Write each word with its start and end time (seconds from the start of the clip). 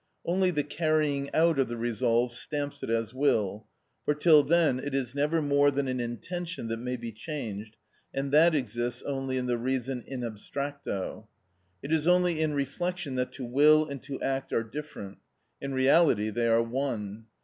Only 0.25 0.49
the 0.49 0.63
carrying 0.63 1.31
out 1.31 1.59
of 1.59 1.67
the 1.67 1.77
resolve 1.77 2.31
stamps 2.31 2.81
it 2.81 2.89
as 2.89 3.13
will, 3.13 3.67
for 4.03 4.15
till 4.15 4.41
then 4.41 4.79
it 4.79 4.95
is 4.95 5.13
never 5.13 5.43
more 5.43 5.69
than 5.69 5.87
an 5.87 5.99
intention 5.99 6.69
that 6.69 6.77
may 6.77 6.97
be 6.97 7.11
changed, 7.11 7.77
and 8.11 8.31
that 8.31 8.55
exists 8.55 9.03
only 9.03 9.37
in 9.37 9.45
the 9.45 9.59
reason 9.59 10.03
in 10.07 10.21
abstracto. 10.21 11.27
It 11.83 11.93
is 11.93 12.07
only 12.07 12.41
in 12.41 12.55
reflection 12.55 13.13
that 13.17 13.31
to 13.33 13.45
will 13.45 13.85
and 13.87 14.01
to 14.01 14.19
act 14.23 14.51
are 14.53 14.63
different; 14.63 15.19
in 15.61 15.71
reality 15.71 16.31
they 16.31 16.47
are 16.47 16.63
one. 16.63 17.25